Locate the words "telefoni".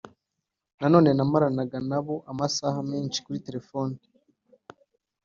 3.47-3.97